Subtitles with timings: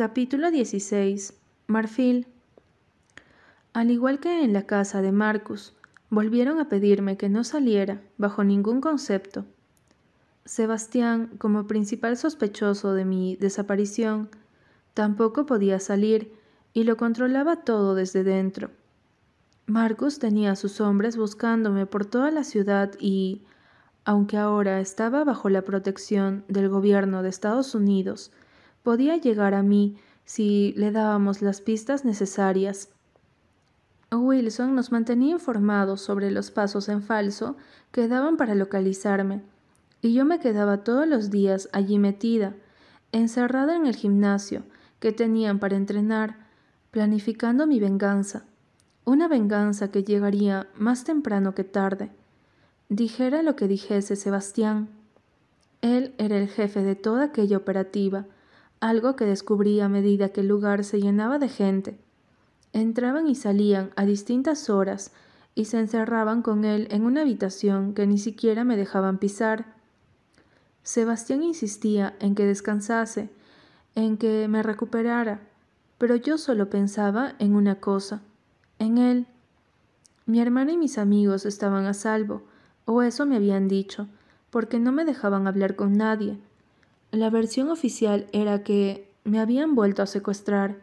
[0.00, 1.34] Capítulo 16.
[1.66, 2.26] Marfil.
[3.74, 5.74] Al igual que en la casa de Marcus,
[6.08, 9.44] volvieron a pedirme que no saliera bajo ningún concepto.
[10.46, 14.30] Sebastián, como principal sospechoso de mi desaparición,
[14.94, 16.32] tampoco podía salir
[16.72, 18.70] y lo controlaba todo desde dentro.
[19.66, 23.42] Marcus tenía a sus hombres buscándome por toda la ciudad y,
[24.06, 28.32] aunque ahora estaba bajo la protección del gobierno de Estados Unidos,
[28.82, 32.88] podía llegar a mí si le dábamos las pistas necesarias.
[34.12, 37.56] Wilson nos mantenía informados sobre los pasos en falso
[37.92, 39.42] que daban para localizarme,
[40.02, 42.54] y yo me quedaba todos los días allí metida,
[43.12, 44.62] encerrada en el gimnasio
[44.98, 46.36] que tenían para entrenar,
[46.90, 48.44] planificando mi venganza,
[49.04, 52.10] una venganza que llegaría más temprano que tarde.
[52.88, 54.88] Dijera lo que dijese Sebastián.
[55.80, 58.26] Él era el jefe de toda aquella operativa,
[58.80, 61.98] algo que descubrí a medida que el lugar se llenaba de gente.
[62.72, 65.12] Entraban y salían a distintas horas
[65.54, 69.74] y se encerraban con él en una habitación que ni siquiera me dejaban pisar.
[70.82, 73.30] Sebastián insistía en que descansase,
[73.94, 75.40] en que me recuperara,
[75.98, 78.22] pero yo solo pensaba en una cosa,
[78.78, 79.26] en él.
[80.24, 82.42] Mi hermana y mis amigos estaban a salvo,
[82.86, 84.08] o eso me habían dicho,
[84.48, 86.38] porque no me dejaban hablar con nadie,
[87.12, 90.76] la versión oficial era que me habían vuelto a secuestrar.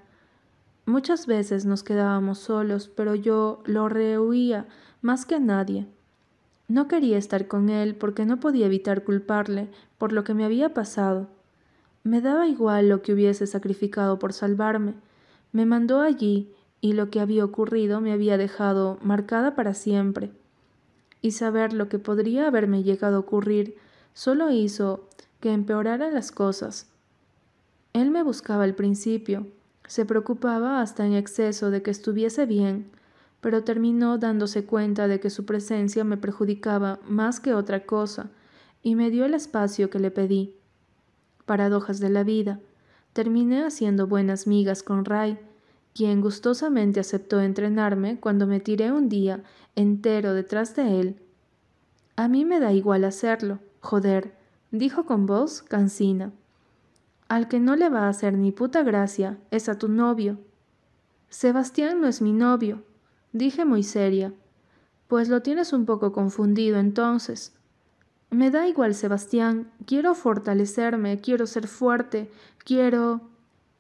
[0.85, 4.67] Muchas veces nos quedábamos solos, pero yo lo rehuía
[5.01, 5.87] más que a nadie.
[6.67, 10.73] No quería estar con él porque no podía evitar culparle por lo que me había
[10.73, 11.27] pasado.
[12.03, 14.95] Me daba igual lo que hubiese sacrificado por salvarme.
[15.53, 20.31] Me mandó allí y lo que había ocurrido me había dejado marcada para siempre.
[21.21, 23.75] Y saber lo que podría haberme llegado a ocurrir
[24.13, 25.07] solo hizo
[25.47, 26.87] que empeoraran las cosas.
[27.93, 29.47] Él me buscaba al principio,
[29.87, 32.91] se preocupaba hasta en exceso de que estuviese bien,
[33.39, 38.29] pero terminó dándose cuenta de que su presencia me perjudicaba más que otra cosa,
[38.83, 40.53] y me dio el espacio que le pedí.
[41.45, 42.59] Paradojas de la vida.
[43.13, 45.39] Terminé haciendo buenas migas con Ray,
[45.95, 49.45] quien gustosamente aceptó entrenarme cuando me tiré un día
[49.77, 51.21] entero detrás de él.
[52.17, 54.36] A mí me da igual hacerlo, joder,
[54.71, 56.31] dijo con voz cansina.
[57.27, 60.37] Al que no le va a hacer ni puta gracia es a tu novio.
[61.29, 62.83] Sebastián no es mi novio,
[63.33, 64.33] dije muy seria.
[65.07, 67.53] Pues lo tienes un poco confundido entonces.
[68.29, 69.71] Me da igual, Sebastián.
[69.85, 72.29] Quiero fortalecerme, quiero ser fuerte,
[72.63, 73.21] quiero...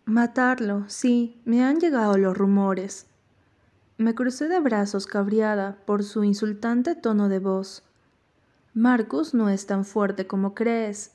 [0.05, 3.07] Matarlo, sí, me han llegado los rumores.
[3.97, 7.83] Me crucé de brazos cabreada por su insultante tono de voz.
[8.77, 11.09] Marcus no es tan fuerte como crees,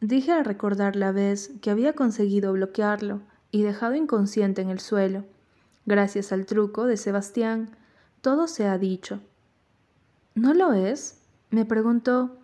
[0.00, 5.22] dije al recordar la vez que había conseguido bloquearlo y dejado inconsciente en el suelo.
[5.84, 7.76] Gracias al truco de Sebastián,
[8.22, 9.20] todo se ha dicho.
[10.34, 11.20] ¿No lo es?
[11.50, 12.38] me preguntó.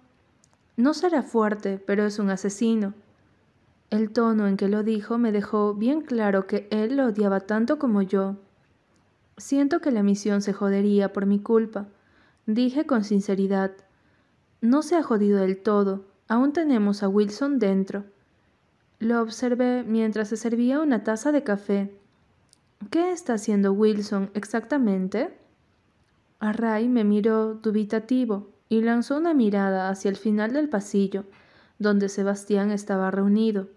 [0.76, 2.92] No será fuerte, pero es un asesino.
[3.88, 7.78] El tono en que lo dijo me dejó bien claro que él lo odiaba tanto
[7.78, 8.36] como yo.
[9.38, 11.86] Siento que la misión se jodería por mi culpa,
[12.44, 13.72] dije con sinceridad.
[14.60, 16.04] No se ha jodido del todo.
[16.26, 18.04] Aún tenemos a Wilson dentro.
[18.98, 21.96] Lo observé mientras se servía una taza de café.
[22.90, 25.38] ¿Qué está haciendo Wilson exactamente?
[26.40, 31.24] Array me miró dubitativo y lanzó una mirada hacia el final del pasillo,
[31.78, 33.68] donde Sebastián estaba reunido.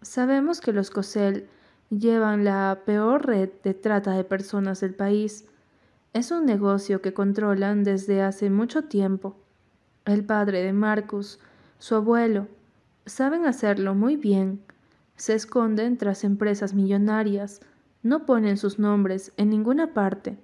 [0.00, 1.48] Sabemos que los Cosel
[1.90, 5.44] llevan la peor red de trata de personas del país.
[6.12, 9.41] Es un negocio que controlan desde hace mucho tiempo
[10.04, 11.38] el padre de Marcus,
[11.78, 12.48] su abuelo,
[13.06, 14.60] saben hacerlo muy bien.
[15.16, 17.60] Se esconden tras empresas millonarias,
[18.02, 20.38] no ponen sus nombres en ninguna parte.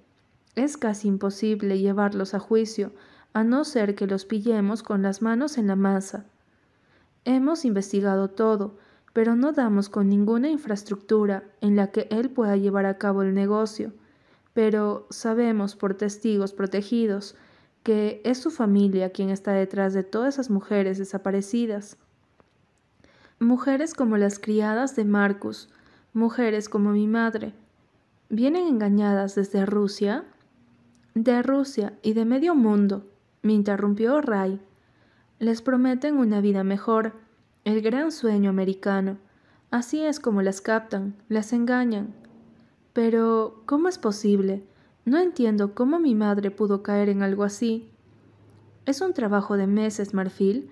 [0.55, 2.91] Es casi imposible llevarlos a juicio,
[3.33, 6.25] a no ser que los pillemos con las manos en la masa.
[7.25, 8.77] Hemos investigado todo,
[9.13, 13.33] pero no damos con ninguna infraestructura en la que él pueda llevar a cabo el
[13.33, 13.91] negocio.
[14.53, 17.35] Pero sabemos por testigos protegidos
[17.89, 21.97] que es su familia quien está detrás de todas esas mujeres desaparecidas.
[23.39, 25.69] Mujeres como las criadas de Marcus,
[26.13, 27.51] mujeres como mi madre,
[28.29, 30.23] ¿vienen engañadas desde Rusia?
[31.15, 33.07] De Rusia y de medio mundo,
[33.41, 34.61] me interrumpió Ray.
[35.39, 37.13] Les prometen una vida mejor,
[37.65, 39.17] el gran sueño americano.
[39.71, 42.13] Así es como las captan, las engañan.
[42.93, 44.61] Pero, ¿cómo es posible?
[45.09, 47.89] No entiendo cómo mi madre pudo caer en algo así.
[48.85, 50.69] Es un trabajo de meses, Marfil,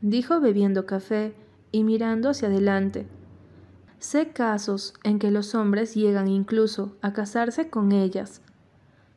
[0.00, 1.34] dijo bebiendo café
[1.72, 3.08] y mirando hacia adelante.
[3.98, 8.42] Sé casos en que los hombres llegan incluso a casarse con ellas.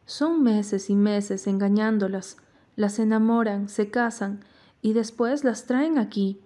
[0.07, 2.37] Son meses y meses engañándolas,
[2.75, 4.39] las enamoran, se casan
[4.81, 6.41] y después las traen aquí.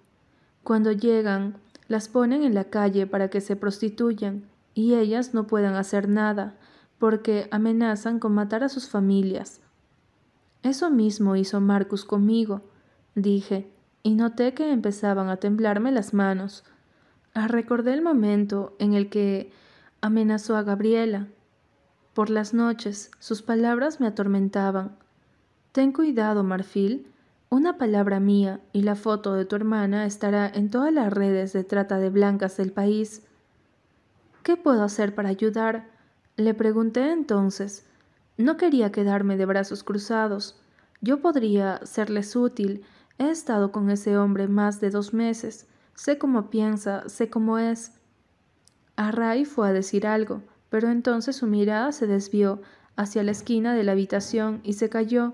[0.64, 1.56] Cuando llegan,
[1.88, 6.58] las ponen en la calle para que se prostituyan y ellas no puedan hacer nada
[7.00, 9.62] porque amenazan con matar a sus familias.
[10.64, 12.62] Eso mismo hizo Marcus conmigo,
[13.16, 13.72] dije,
[14.04, 16.64] y noté que empezaban a temblarme las manos.
[17.34, 19.52] Ah, recordé el momento en el que
[20.02, 21.28] amenazó a Gabriela.
[22.14, 24.98] Por las noches sus palabras me atormentaban.
[25.72, 27.08] Ten cuidado, Marfil.
[27.50, 31.64] Una palabra mía y la foto de tu hermana estará en todas las redes de
[31.64, 33.24] trata de blancas del país.
[34.44, 35.97] ¿Qué puedo hacer para ayudar?
[36.38, 37.84] Le pregunté entonces.
[38.38, 40.62] No quería quedarme de brazos cruzados.
[41.02, 42.86] Yo podría serles útil.
[43.18, 45.66] He estado con ese hombre más de dos meses.
[45.96, 47.92] Sé cómo piensa, sé cómo es.
[48.96, 52.62] Array fue a decir algo, pero entonces su mirada se desvió
[52.96, 55.34] hacia la esquina de la habitación y se cayó.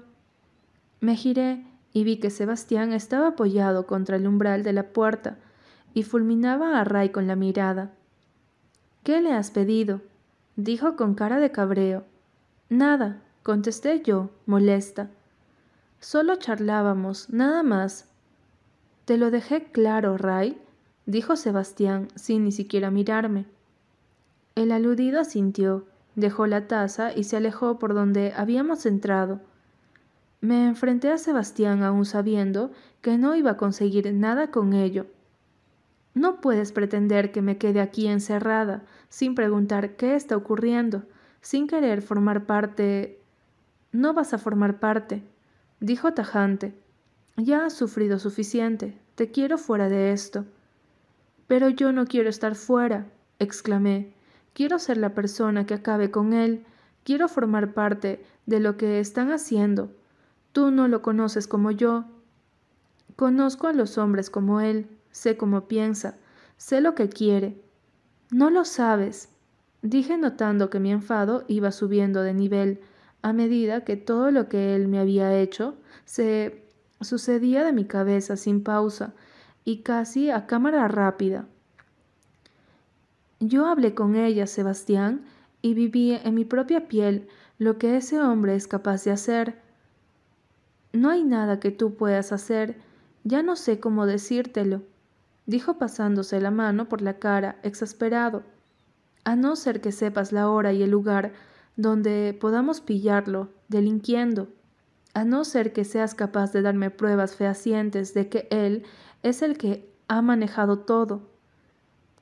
[1.01, 5.37] Me giré y vi que Sebastián estaba apoyado contra el umbral de la puerta
[5.93, 7.91] y fulminaba a Ray con la mirada.
[9.03, 9.99] ¿Qué le has pedido?
[10.55, 12.03] Dijo con cara de cabreo.
[12.69, 15.09] Nada, contesté yo, molesta.
[15.99, 18.09] Solo charlábamos, nada más.
[19.05, 20.61] Te lo dejé claro, Ray,
[21.05, 23.45] dijo Sebastián, sin ni siquiera mirarme.
[24.55, 25.85] El aludido asintió,
[26.15, 29.39] dejó la taza y se alejó por donde habíamos entrado.
[30.41, 32.71] Me enfrenté a Sebastián aún sabiendo
[33.01, 35.07] que no iba a conseguir nada con ello.
[36.13, 41.03] No puedes pretender que me quede aquí encerrada, sin preguntar qué está ocurriendo,
[41.41, 43.19] sin querer formar parte.
[43.91, 45.23] No vas a formar parte,
[45.79, 46.73] dijo tajante.
[47.35, 48.97] Ya has sufrido suficiente.
[49.15, 50.45] Te quiero fuera de esto.
[51.47, 53.07] Pero yo no quiero estar fuera,
[53.39, 54.13] exclamé.
[54.53, 56.65] Quiero ser la persona que acabe con él.
[57.03, 59.91] Quiero formar parte de lo que están haciendo.
[60.51, 62.05] Tú no lo conoces como yo.
[63.15, 64.87] Conozco a los hombres como él.
[65.13, 66.17] Sé cómo piensa.
[66.57, 67.55] Sé lo que quiere.
[68.31, 69.29] No lo sabes,
[69.83, 72.81] dije notando que mi enfado iba subiendo de nivel
[73.21, 76.65] a medida que todo lo que él me había hecho se
[76.99, 79.13] sucedía de mi cabeza sin pausa
[79.63, 81.45] y casi a cámara rápida.
[83.39, 85.25] Yo hablé con ella, Sebastián,
[85.61, 87.27] y viví en mi propia piel
[87.59, 89.61] lo que ese hombre es capaz de hacer.
[90.91, 92.77] No hay nada que tú puedas hacer,
[93.23, 94.81] ya no sé cómo decírtelo,
[95.45, 98.43] dijo pasándose la mano por la cara, exasperado.
[99.23, 101.33] A no ser que sepas la hora y el lugar
[101.75, 104.47] donde podamos pillarlo delinquiendo,
[105.13, 108.83] a no ser que seas capaz de darme pruebas fehacientes de que él
[109.21, 111.21] es el que ha manejado todo.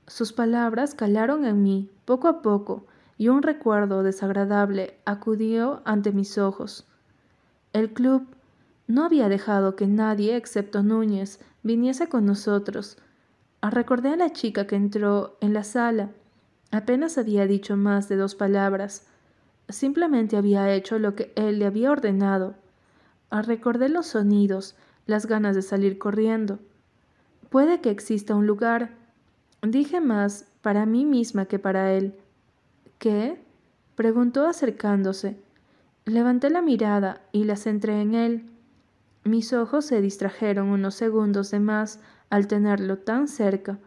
[0.07, 2.85] Sus palabras calaron en mí poco a poco
[3.17, 6.87] y un recuerdo desagradable acudió ante mis ojos.
[7.73, 8.25] El club
[8.87, 12.97] no había dejado que nadie excepto Núñez viniese con nosotros.
[13.61, 16.09] Recordé a la chica que entró en la sala.
[16.71, 19.05] Apenas había dicho más de dos palabras.
[19.69, 22.55] Simplemente había hecho lo que él le había ordenado.
[23.29, 24.75] Recordé los sonidos,
[25.05, 26.59] las ganas de salir corriendo.
[27.49, 28.91] Puede que exista un lugar.
[29.61, 32.15] Dije más para mí misma que para él.
[32.97, 33.39] ¿Qué?
[33.95, 35.37] preguntó acercándose.
[36.05, 38.49] Levanté la mirada y la centré en él.
[39.23, 41.99] Mis ojos se distrajeron unos segundos de más
[42.31, 43.77] al tenerlo tan cerca.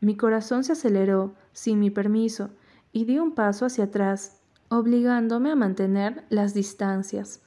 [0.00, 2.50] Mi corazón se aceleró, sin mi permiso,
[2.92, 7.40] y di un paso hacia atrás obligándome a mantener las distancias.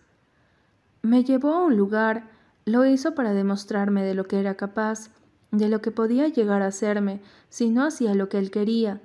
[1.01, 2.29] Me llevó a un lugar,
[2.65, 5.09] lo hizo para demostrarme de lo que era capaz,
[5.51, 9.01] de lo que podía llegar a hacerme si no hacía lo que él quería.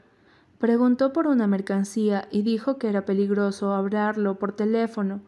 [0.58, 5.20] Preguntó por una mercancía y dijo que era peligroso hablarlo por teléfono.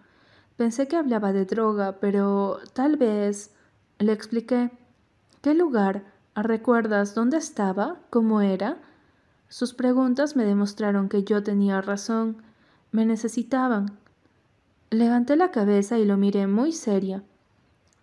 [0.57, 3.55] Pensé que hablaba de droga, pero tal vez...
[4.01, 4.71] Le expliqué.
[5.41, 6.05] ¿Qué lugar?
[6.35, 7.99] ¿Recuerdas dónde estaba?
[8.11, 8.79] ¿Cómo era?
[9.49, 12.43] Sus preguntas me demostraron que yo tenía razón.
[12.91, 13.99] Me necesitaban.
[14.91, 17.23] Levanté la cabeza y lo miré muy seria.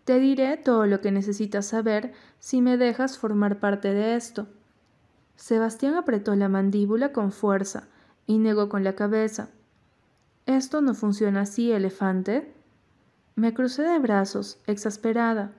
[0.06, 4.48] Te diré todo lo que necesitas saber si me dejas formar parte de esto.
[5.36, 7.88] Sebastián apretó la mandíbula con fuerza
[8.28, 9.50] y negó con la cabeza.
[10.46, 12.54] Esto no funciona así, elefante.
[13.36, 15.52] Me crucé de brazos, exasperada.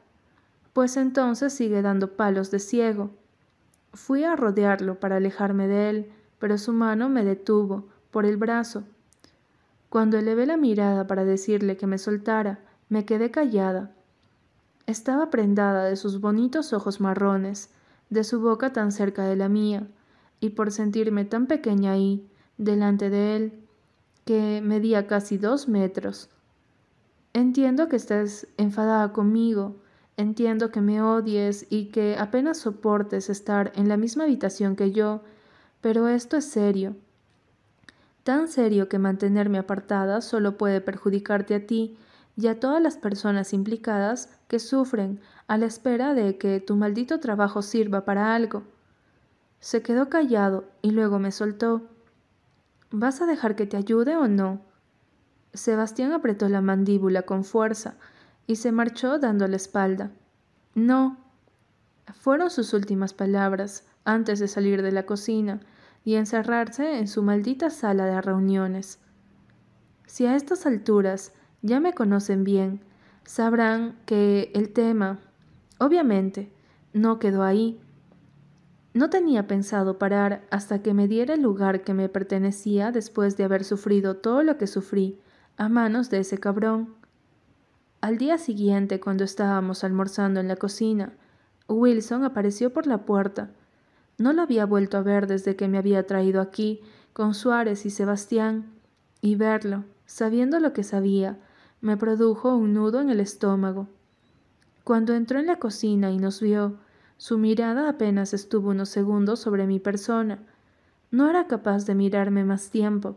[0.76, 3.08] Pues entonces sigue dando palos de ciego.
[3.94, 8.84] Fui a rodearlo para alejarme de él, pero su mano me detuvo por el brazo.
[9.88, 12.58] Cuando elevé la mirada para decirle que me soltara,
[12.90, 13.94] me quedé callada.
[14.84, 17.70] Estaba prendada de sus bonitos ojos marrones,
[18.10, 19.88] de su boca tan cerca de la mía,
[20.40, 22.28] y por sentirme tan pequeña ahí,
[22.58, 23.66] delante de él,
[24.26, 26.28] que medía casi dos metros.
[27.32, 29.76] Entiendo que estés enfadada conmigo,
[30.16, 35.22] entiendo que me odies y que apenas soportes estar en la misma habitación que yo,
[35.80, 36.96] pero esto es serio.
[38.24, 41.96] Tan serio que mantenerme apartada solo puede perjudicarte a ti
[42.36, 47.20] y a todas las personas implicadas que sufren a la espera de que tu maldito
[47.20, 48.64] trabajo sirva para algo.
[49.60, 51.82] Se quedó callado y luego me soltó.
[52.90, 54.60] ¿Vas a dejar que te ayude o no?
[55.54, 57.96] Sebastián apretó la mandíbula con fuerza
[58.46, 60.10] y se marchó dando la espalda.
[60.74, 61.18] No.
[62.14, 65.60] Fueron sus últimas palabras antes de salir de la cocina
[66.04, 69.00] y encerrarse en su maldita sala de reuniones.
[70.06, 72.80] Si a estas alturas ya me conocen bien,
[73.24, 75.18] sabrán que el tema,
[75.78, 76.52] obviamente,
[76.92, 77.80] no quedó ahí.
[78.94, 83.44] No tenía pensado parar hasta que me diera el lugar que me pertenecía después de
[83.44, 85.20] haber sufrido todo lo que sufrí
[85.56, 86.95] a manos de ese cabrón.
[88.00, 91.12] Al día siguiente, cuando estábamos almorzando en la cocina,
[91.68, 93.50] Wilson apareció por la puerta.
[94.18, 96.80] No lo había vuelto a ver desde que me había traído aquí
[97.12, 98.66] con Suárez y Sebastián,
[99.22, 101.38] y verlo, sabiendo lo que sabía,
[101.80, 103.88] me produjo un nudo en el estómago.
[104.84, 106.76] Cuando entró en la cocina y nos vio,
[107.16, 110.38] su mirada apenas estuvo unos segundos sobre mi persona.
[111.10, 113.16] No era capaz de mirarme más tiempo,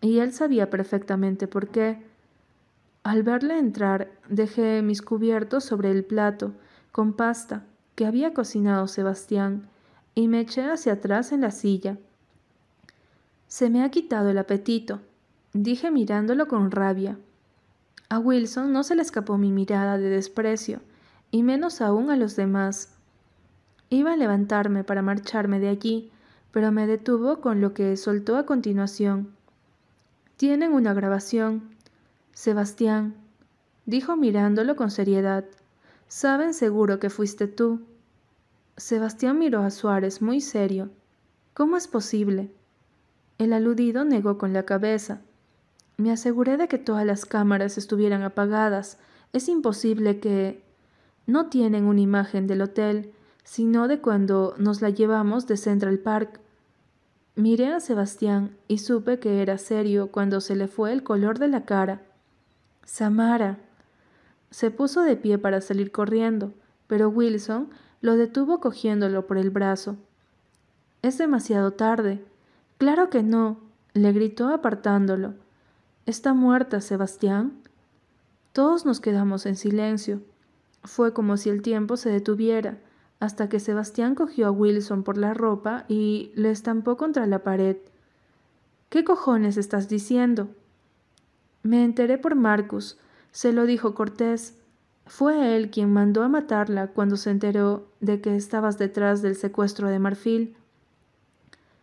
[0.00, 2.09] y él sabía perfectamente por qué.
[3.02, 6.52] Al verle entrar, dejé mis cubiertos sobre el plato,
[6.92, 7.64] con pasta,
[7.94, 9.68] que había cocinado Sebastián,
[10.14, 11.98] y me eché hacia atrás en la silla.
[13.46, 15.00] Se me ha quitado el apetito,
[15.52, 17.18] dije mirándolo con rabia.
[18.08, 20.80] A Wilson no se le escapó mi mirada de desprecio,
[21.30, 22.94] y menos aún a los demás.
[23.88, 26.10] Iba a levantarme para marcharme de allí,
[26.52, 29.32] pero me detuvo con lo que soltó a continuación.
[30.36, 31.74] Tienen una grabación.
[32.40, 33.16] Sebastián,
[33.84, 35.44] dijo mirándolo con seriedad,
[36.08, 37.82] saben seguro que fuiste tú.
[38.78, 40.88] Sebastián miró a Suárez muy serio.
[41.52, 42.50] ¿Cómo es posible?
[43.36, 45.20] El aludido negó con la cabeza.
[45.98, 48.96] Me aseguré de que todas las cámaras estuvieran apagadas.
[49.34, 50.64] Es imposible que...
[51.26, 53.12] No tienen una imagen del hotel,
[53.44, 56.40] sino de cuando nos la llevamos de Central Park.
[57.34, 61.48] Miré a Sebastián y supe que era serio cuando se le fue el color de
[61.48, 62.00] la cara.
[62.90, 63.56] Samara.
[64.50, 66.52] Se puso de pie para salir corriendo,
[66.88, 67.70] pero Wilson
[68.00, 69.96] lo detuvo cogiéndolo por el brazo.
[71.00, 72.20] Es demasiado tarde.
[72.78, 73.60] Claro que no,
[73.94, 75.34] le gritó apartándolo.
[76.04, 77.52] Está muerta, Sebastián.
[78.52, 80.20] Todos nos quedamos en silencio.
[80.82, 82.78] Fue como si el tiempo se detuviera
[83.20, 87.76] hasta que Sebastián cogió a Wilson por la ropa y le estampó contra la pared.
[88.88, 90.48] ¿Qué cojones estás diciendo?
[91.62, 92.98] Me enteré por Marcus,
[93.32, 94.54] se lo dijo Cortés.
[95.06, 99.88] Fue él quien mandó a matarla cuando se enteró de que estabas detrás del secuestro
[99.88, 100.56] de Marfil.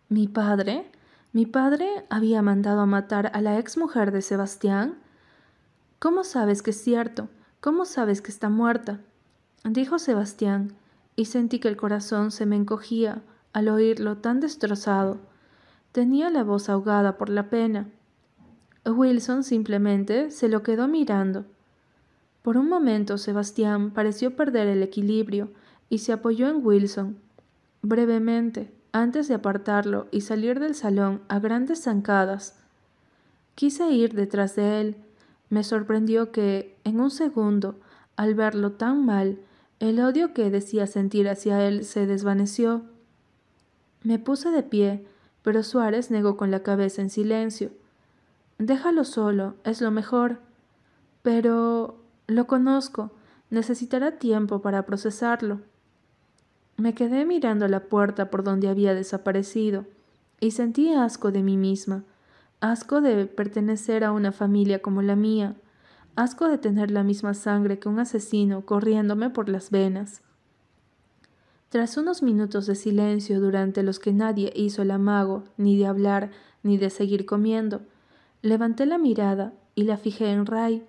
[0.09, 0.89] ¿Mi padre?
[1.33, 4.95] ¿Mi padre había mandado a matar a la ex mujer de Sebastián?
[5.99, 7.27] ¿Cómo sabes que es cierto?
[7.59, 8.99] ¿Cómo sabes que está muerta?
[9.63, 10.73] dijo Sebastián,
[11.15, 15.17] y sentí que el corazón se me encogía al oírlo tan destrozado.
[15.91, 17.87] Tenía la voz ahogada por la pena.
[18.91, 21.45] Wilson simplemente se lo quedó mirando.
[22.41, 25.49] Por un momento Sebastián pareció perder el equilibrio
[25.89, 27.17] y se apoyó en Wilson.
[27.81, 32.57] Brevemente, antes de apartarlo y salir del salón a grandes zancadas.
[33.55, 34.95] Quise ir detrás de él.
[35.49, 37.79] Me sorprendió que, en un segundo,
[38.15, 39.39] al verlo tan mal,
[39.79, 42.83] el odio que decía sentir hacia él se desvaneció.
[44.03, 45.05] Me puse de pie,
[45.43, 47.71] pero Suárez negó con la cabeza en silencio.
[48.59, 50.39] Déjalo solo, es lo mejor.
[51.21, 53.11] Pero lo conozco,
[53.49, 55.61] necesitará tiempo para procesarlo.
[56.77, 59.85] Me quedé mirando la puerta por donde había desaparecido
[60.39, 62.03] y sentí asco de mí misma,
[62.59, 65.55] asco de pertenecer a una familia como la mía,
[66.15, 70.21] asco de tener la misma sangre que un asesino corriéndome por las venas.
[71.69, 76.31] Tras unos minutos de silencio durante los que nadie hizo el amago ni de hablar
[76.63, 77.81] ni de seguir comiendo,
[78.47, 80.85] levanté la mirada y la fijé en Ray.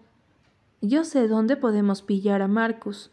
[0.80, 3.10] Yo sé dónde podemos pillar a Marcus,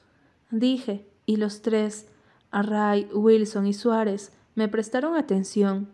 [0.51, 2.07] dije, y los tres,
[2.51, 5.89] a Ray, Wilson y Suárez, me prestaron atención.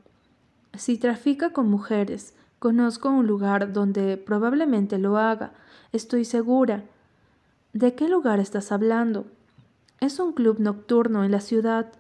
[0.74, 5.54] Si trafica con mujeres, conozco un lugar donde probablemente lo haga,
[5.92, 6.86] Estoy segura.
[7.74, 9.26] ¿De qué lugar estás hablando?
[10.00, 11.92] Es un club nocturno en la ciudad.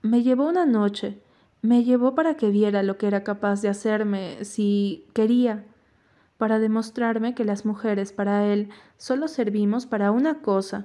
[0.00, 1.20] Me llevó una noche.
[1.60, 5.66] Me llevó para que viera lo que era capaz de hacerme si quería,
[6.44, 10.84] para demostrarme que las mujeres para él solo servimos para una cosa.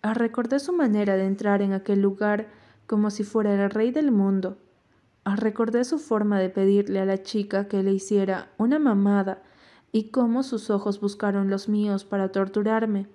[0.00, 2.48] Ah, recordé su manera de entrar en aquel lugar
[2.86, 4.56] como si fuera el rey del mundo.
[5.24, 9.42] Ah, recordé su forma de pedirle a la chica que le hiciera una mamada
[9.92, 13.06] y cómo sus ojos buscaron los míos para torturarme.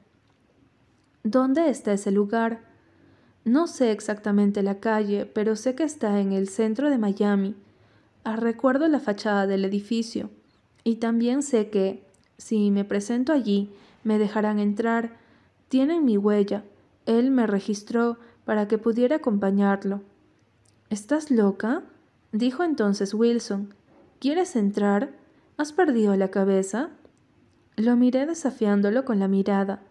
[1.24, 2.62] ¿Dónde está ese lugar?
[3.44, 7.56] No sé exactamente la calle, pero sé que está en el centro de Miami.
[8.24, 10.30] Ah, recuerdo la fachada del edificio.
[10.84, 12.04] Y también sé que,
[12.38, 13.72] si me presento allí,
[14.04, 15.18] me dejarán entrar.
[15.70, 16.64] Tienen mi huella.
[17.06, 20.02] Él me registró para que pudiera acompañarlo.
[20.90, 21.84] ¿Estás loca?
[22.32, 23.74] dijo entonces Wilson.
[24.20, 25.12] ¿Quieres entrar?
[25.58, 26.90] ¿Has perdido la cabeza?
[27.76, 29.82] Lo miré desafiándolo con la mirada.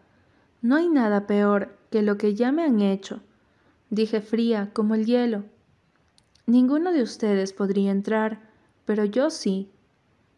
[0.61, 3.21] No hay nada peor que lo que ya me han hecho
[3.93, 5.45] dije fría como el hielo.
[6.47, 8.41] Ninguno de ustedes podría entrar,
[8.87, 9.69] pero yo sí.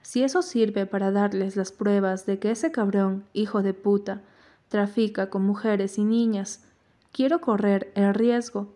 [0.05, 4.21] Si eso sirve para darles las pruebas de que ese cabrón, hijo de puta,
[4.69, 6.63] trafica con mujeres y niñas,
[7.11, 8.69] quiero correr el riesgo.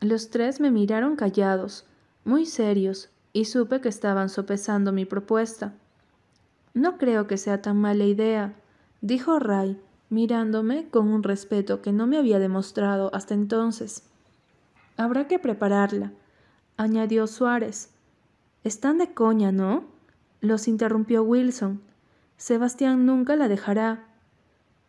[0.00, 1.84] Los tres me miraron callados,
[2.24, 5.74] muy serios, y supe que estaban sopesando mi propuesta.
[6.72, 8.54] No creo que sea tan mala idea,
[9.02, 14.04] dijo Ray, mirándome con un respeto que no me había demostrado hasta entonces.
[14.96, 16.10] Habrá que prepararla,
[16.78, 17.90] añadió Suárez.
[18.64, 19.92] Están de coña, ¿no?
[20.42, 21.80] Los interrumpió Wilson.
[22.36, 24.04] Sebastián nunca la dejará.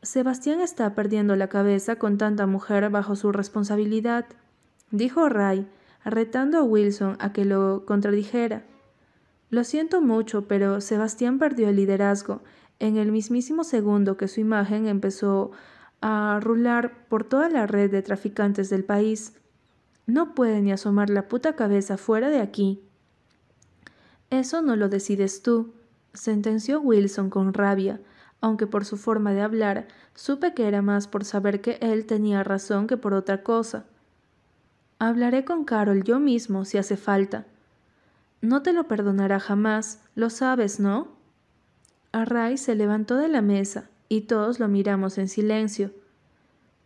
[0.01, 4.25] Sebastián está perdiendo la cabeza con tanta mujer bajo su responsabilidad,
[4.91, 5.65] dijo Ray,
[6.03, 8.63] retando a Wilson a que lo contradijera.
[9.49, 12.41] Lo siento mucho, pero Sebastián perdió el liderazgo
[12.79, 15.51] en el mismísimo segundo que su imagen empezó
[16.01, 19.37] a rular por toda la red de traficantes del país.
[20.07, 22.81] No puede ni asomar la puta cabeza fuera de aquí.
[24.33, 25.75] Eso no lo decides tú,
[26.15, 27.99] sentenció Wilson con rabia,
[28.41, 32.43] aunque por su forma de hablar supe que era más por saber que él tenía
[32.43, 33.85] razón que por otra cosa.
[34.97, 37.45] Hablaré con Carol yo mismo si hace falta.
[38.41, 41.09] No te lo perdonará jamás, lo sabes, ¿no?
[42.11, 45.91] Array se levantó de la mesa y todos lo miramos en silencio.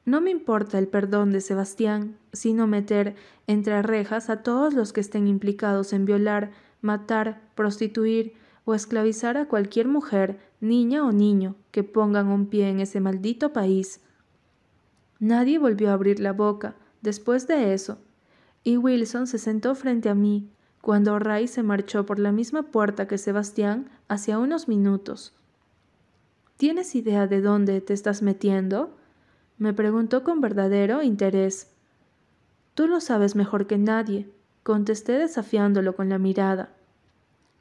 [0.04, 3.16] No me importa el perdón de Sebastián, sino meter
[3.48, 6.52] entre rejas a todos los que estén implicados en violar,
[6.88, 8.34] matar, prostituir
[8.66, 13.54] o esclavizar a cualquier mujer, niña o niño que pongan un pie en ese maldito
[13.54, 14.02] país.
[15.20, 18.00] Nadie volvió a abrir la boca después de eso,
[18.64, 20.50] y Wilson se sentó frente a mí,
[20.82, 25.34] cuando Ray se marchó por la misma puerta que Sebastián hacía unos minutos.
[26.58, 28.98] ¿Tienes idea de dónde te estás metiendo?
[29.58, 31.72] me preguntó con verdadero interés.
[32.74, 34.30] Tú lo sabes mejor que nadie,
[34.64, 36.77] contesté desafiándolo con la mirada.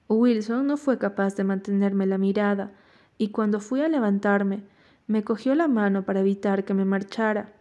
[0.08, 2.72] Wilson no fue capaz de mantenerme la mirada,
[3.18, 4.62] y cuando fui a levantarme,
[5.06, 7.52] me cogió la mano para evitar que me marchara.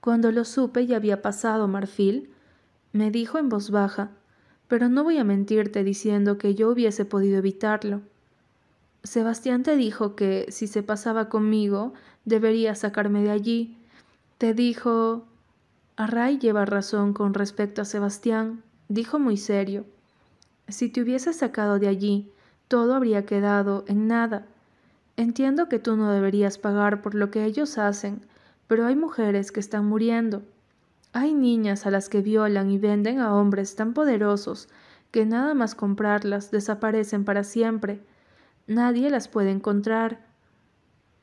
[0.00, 2.30] Cuando lo supe y había pasado Marfil,
[2.92, 4.10] me dijo en voz baja,
[4.68, 8.02] pero no voy a mentirte diciendo que yo hubiese podido evitarlo.
[9.02, 11.92] Sebastián te dijo que si se pasaba conmigo,
[12.24, 13.78] debería sacarme de allí.
[14.38, 15.24] Te dijo...
[15.98, 19.86] Array lleva razón con respecto a Sebastián, dijo muy serio.
[20.68, 22.32] Si te hubiese sacado de allí,
[22.68, 24.46] todo habría quedado en nada.
[25.16, 28.20] Entiendo que tú no deberías pagar por lo que ellos hacen,
[28.66, 30.42] pero hay mujeres que están muriendo.
[31.12, 34.68] Hay niñas a las que violan y venden a hombres tan poderosos
[35.10, 38.00] que nada más comprarlas desaparecen para siempre.
[38.66, 40.26] Nadie las puede encontrar.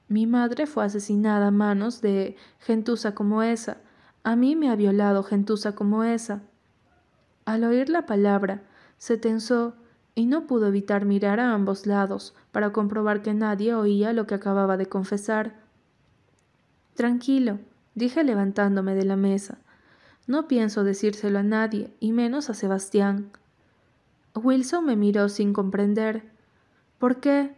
[0.07, 3.77] Mi madre fue asesinada a manos de gentuza como esa.
[4.23, 6.41] A mí me ha violado gentuza como esa.
[7.45, 8.63] Al oír la palabra,
[9.03, 9.73] se tensó
[10.15, 14.35] y no pudo evitar mirar a ambos lados para comprobar que nadie oía lo que
[14.35, 15.59] acababa de confesar.
[16.93, 17.59] Tranquilo,
[17.95, 19.57] dije levantándome de la mesa.
[20.25, 23.31] No pienso decírselo a nadie, y menos a Sebastián.
[24.35, 26.23] Wilson me miró sin comprender.
[26.97, 27.53] ¿Por qué?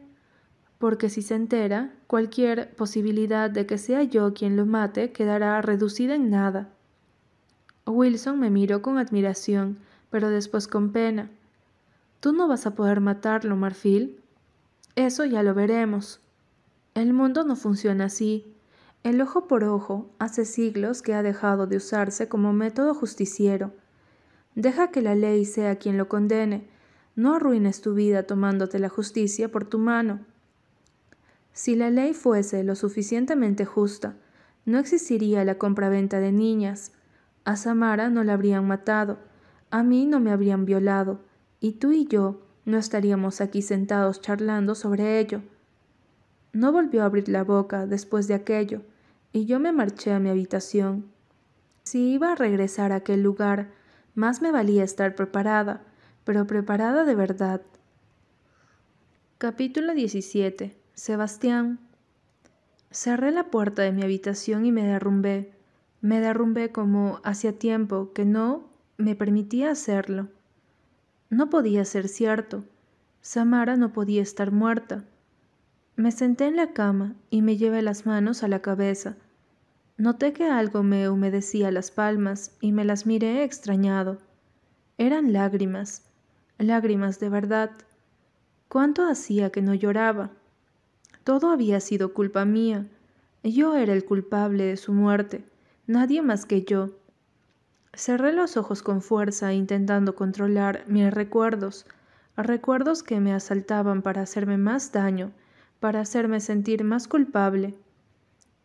[0.80, 6.16] Porque si se entera, cualquier posibilidad de que sea yo quien lo mate quedará reducida
[6.16, 6.70] en nada.
[7.86, 9.78] Wilson me miró con admiración,
[10.10, 11.30] pero después con pena.
[12.20, 14.20] ¿Tú no vas a poder matarlo, Marfil?
[14.96, 16.22] Eso ya lo veremos.
[16.94, 18.46] El mundo no funciona así.
[19.04, 23.74] El ojo por ojo hace siglos que ha dejado de usarse como método justiciero.
[24.56, 26.68] Deja que la ley sea quien lo condene,
[27.16, 30.22] no arruines tu vida tomándote la justicia por tu mano.
[31.54, 34.16] Si la ley fuese lo suficientemente justa,
[34.66, 36.92] no existiría la compraventa de niñas.
[37.44, 39.20] A Samara no la habrían matado,
[39.72, 41.20] a mí no me habrían violado,
[41.60, 45.42] y tú y yo no estaríamos aquí sentados charlando sobre ello.
[46.54, 48.82] No volvió a abrir la boca después de aquello,
[49.34, 51.06] y yo me marché a mi habitación.
[51.84, 53.70] Si iba a regresar a aquel lugar,
[54.16, 55.82] más me valía estar preparada,
[56.24, 57.62] pero preparada de verdad.
[59.38, 60.76] Capítulo 17.
[60.94, 61.80] Sebastián.
[62.90, 65.52] Cerré la puerta de mi habitación y me derrumbé.
[66.00, 68.64] Me derrumbé como hacía tiempo que no
[68.98, 70.30] me permitía hacerlo.
[71.30, 72.64] No podía ser cierto.
[73.22, 75.04] Samara no podía estar muerta.
[75.96, 79.18] Me senté en la cama y me llevé las manos a la cabeza.
[79.98, 84.18] Noté que algo me humedecía las palmas y me las miré extrañado.
[84.98, 86.04] Eran lágrimas,
[86.58, 87.72] lágrimas de verdad.
[88.68, 90.32] ¿Cuánto hacía que no lloraba?
[91.24, 92.88] Todo había sido culpa mía.
[93.44, 95.46] Yo era el culpable de su muerte,
[95.88, 96.92] nadie más que yo.
[97.96, 101.86] Cerré los ojos con fuerza intentando controlar mis recuerdos,
[102.36, 105.32] recuerdos que me asaltaban para hacerme más daño,
[105.80, 107.74] para hacerme sentir más culpable.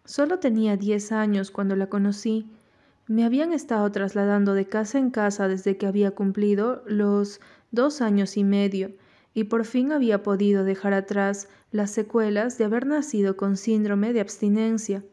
[0.05, 2.51] Solo tenía diez años cuando la conocí.
[3.07, 7.41] Me habían estado trasladando de casa en casa desde que había cumplido los
[7.71, 8.91] dos años y medio,
[9.33, 14.21] y por fin había podido dejar atrás las secuelas de haber nacido con síndrome de
[14.21, 15.05] abstinencia.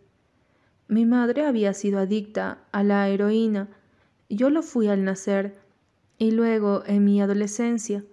[0.87, 3.67] Mi madre había sido adicta a la heroína,
[4.29, 5.55] yo lo fui al nacer
[6.17, 8.03] y luego en mi adolescencia.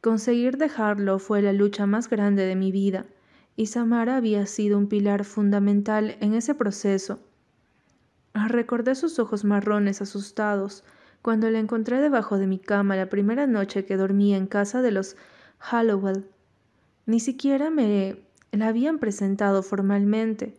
[0.00, 3.06] Conseguir dejarlo fue la lucha más grande de mi vida,
[3.56, 7.18] y Samara había sido un pilar fundamental en ese proceso.
[8.32, 10.84] Recordé sus ojos marrones asustados
[11.22, 14.92] cuando la encontré debajo de mi cama la primera noche que dormía en casa de
[14.92, 15.16] los
[15.58, 16.24] Hallowell.
[17.06, 18.16] Ni siquiera me
[18.52, 20.54] la habían presentado formalmente.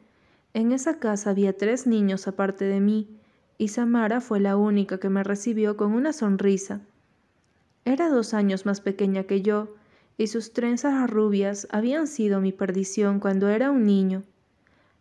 [0.54, 3.19] En esa casa había tres niños aparte de mí,
[3.60, 6.80] y Samara fue la única que me recibió con una sonrisa.
[7.84, 9.76] Era dos años más pequeña que yo,
[10.18, 14.24] y sus trenzas rubias habían sido mi perdición cuando era un niño.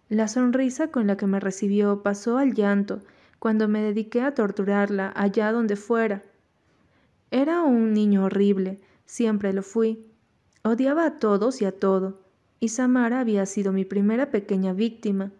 [0.08, 3.00] La sonrisa con la que me recibió pasó al llanto
[3.38, 6.24] cuando me dediqué a torturarla allá donde fuera.
[7.30, 10.04] Era un niño horrible, siempre lo fui.
[10.64, 12.18] Odiaba a todos y a todo,
[12.58, 15.30] y Samara había sido mi primera pequeña víctima.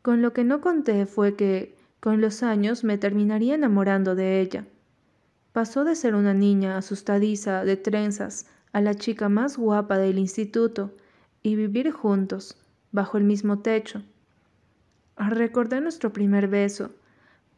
[0.00, 4.64] Con lo que no conté fue que, con los años me terminaría enamorando de ella.
[5.52, 10.92] Pasó de ser una niña asustadiza de trenzas a la chica más guapa del instituto
[11.42, 12.56] y vivir juntos,
[12.92, 14.02] bajo el mismo techo.
[15.16, 16.90] Recordé nuestro primer beso.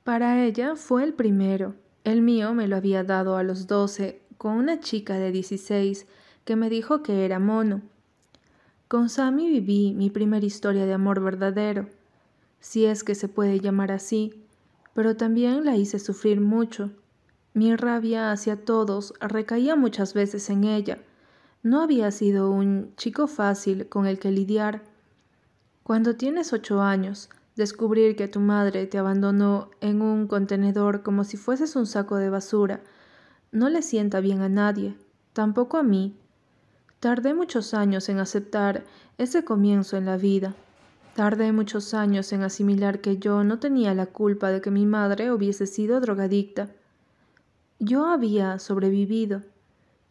[0.04, 1.74] Para ella fue el primero.
[2.04, 6.06] El mío me lo había dado a los doce con una chica de dieciséis
[6.46, 7.82] que me dijo que era mono.
[8.88, 11.86] Con Sammy viví mi primera historia de amor verdadero
[12.60, 14.44] si es que se puede llamar así,
[14.94, 16.90] pero también la hice sufrir mucho.
[17.54, 20.98] Mi rabia hacia todos recaía muchas veces en ella.
[21.62, 24.82] No había sido un chico fácil con el que lidiar.
[25.82, 31.36] Cuando tienes ocho años, descubrir que tu madre te abandonó en un contenedor como si
[31.36, 32.80] fueses un saco de basura,
[33.52, 34.96] no le sienta bien a nadie,
[35.32, 36.16] tampoco a mí.
[37.00, 38.84] Tardé muchos años en aceptar
[39.18, 40.54] ese comienzo en la vida.
[41.14, 45.32] Tardé muchos años en asimilar que yo no tenía la culpa de que mi madre
[45.32, 46.70] hubiese sido drogadicta.
[47.80, 49.42] Yo había sobrevivido.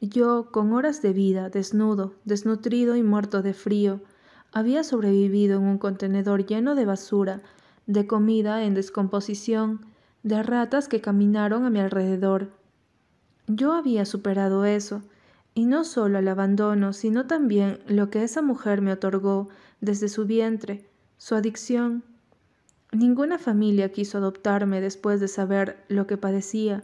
[0.01, 4.01] Yo, con horas de vida, desnudo, desnutrido y muerto de frío,
[4.51, 7.41] había sobrevivido en un contenedor lleno de basura,
[7.85, 9.85] de comida en descomposición,
[10.23, 12.51] de ratas que caminaron a mi alrededor.
[13.47, 15.01] Yo había superado eso,
[15.53, 19.49] y no solo el abandono, sino también lo que esa mujer me otorgó
[19.81, 20.88] desde su vientre,
[21.19, 22.03] su adicción.
[22.93, 26.82] Ninguna familia quiso adoptarme después de saber lo que padecía.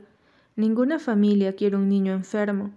[0.58, 2.72] Ninguna familia quiere un niño enfermo.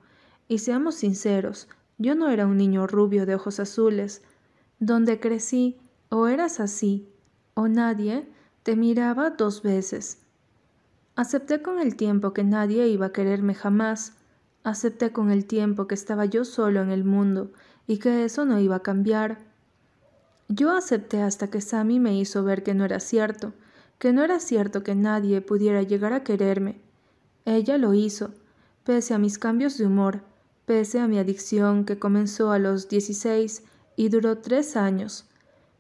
[0.47, 1.69] Y seamos sinceros,
[1.99, 4.23] yo no era un niño rubio de ojos azules.
[4.79, 5.77] Donde crecí,
[6.11, 7.09] o eras así,
[7.55, 8.29] o nadie
[8.63, 10.23] te miraba dos veces.
[11.17, 14.13] Acepté con el tiempo que nadie iba a quererme jamás.
[14.63, 17.51] Acepté con el tiempo que estaba yo solo en el mundo
[17.89, 19.48] y que eso no iba a cambiar.
[20.49, 23.53] Yo acepté hasta que Sammy me hizo ver que no era cierto,
[23.99, 26.81] que no era cierto que nadie pudiera llegar a quererme.
[27.45, 28.31] Ella lo hizo,
[28.83, 30.23] pese a mis cambios de humor,
[30.65, 33.63] pese a mi adicción que comenzó a los 16
[33.97, 35.27] y duró tres años,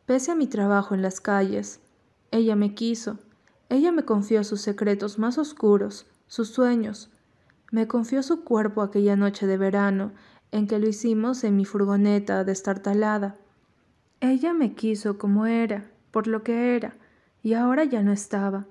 [0.04, 1.80] pese a mi trabajo en las calles.
[2.30, 3.18] Ella me quiso,
[3.70, 7.10] ella me confió sus secretos más oscuros, sus sueños.
[7.70, 10.12] Me confió su cuerpo aquella noche de verano
[10.52, 13.36] en que lo hicimos en mi furgoneta destartalada.
[14.20, 16.94] Ella me quiso como era, por lo que era,
[17.42, 18.66] y ahora ya no estaba.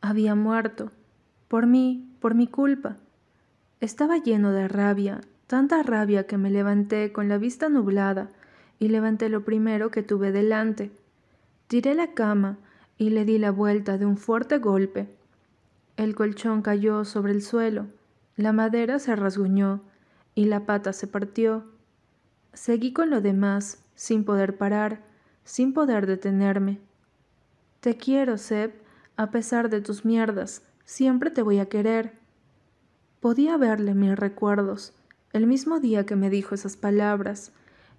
[0.00, 0.92] Había muerto.
[1.48, 2.96] Por mí, por mi culpa.
[3.80, 8.28] Estaba lleno de rabia, tanta rabia que me levanté con la vista nublada
[8.78, 10.92] y levanté lo primero que tuve delante.
[11.66, 12.58] Tiré la cama
[12.96, 15.08] y le di la vuelta de un fuerte golpe.
[15.96, 17.86] El colchón cayó sobre el suelo,
[18.36, 19.80] la madera se rasguñó
[20.36, 21.64] y la pata se partió.
[22.52, 25.00] Seguí con lo demás, sin poder parar,
[25.42, 26.78] sin poder detenerme.
[27.80, 28.72] Te quiero, Seb,
[29.16, 32.12] a pesar de tus mierdas, siempre te voy a querer.
[33.18, 34.92] Podía verle mis recuerdos,
[35.32, 37.50] el mismo día que me dijo esas palabras.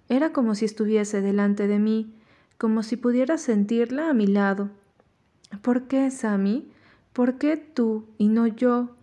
[0.08, 2.14] Era como si estuviese delante de mí,
[2.56, 4.70] como si pudiera sentirla a mi lado.
[5.60, 6.72] ¿Por qué, Sammy?
[7.12, 8.96] ¿Por qué tú y no yo?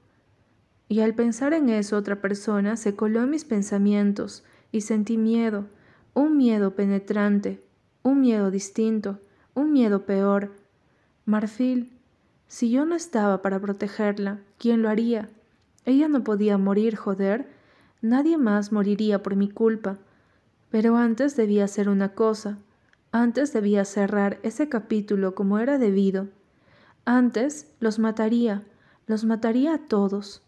[0.90, 5.68] Y al pensar en eso otra persona se coló en mis pensamientos y sentí miedo,
[6.18, 7.64] un miedo penetrante,
[8.02, 9.20] un miedo distinto,
[9.54, 10.52] un miedo peor.
[11.26, 11.92] Marfil,
[12.48, 15.30] si yo no estaba para protegerla, ¿quién lo haría?
[15.86, 17.48] Ella no podía morir, joder.
[18.02, 20.00] Nadie más moriría por mi culpa.
[20.72, 22.58] Pero antes debía hacer una cosa.
[23.12, 26.30] Antes debía cerrar ese capítulo como era debido.
[27.06, 28.64] Antes los mataría,
[29.06, 30.42] los mataría a todos.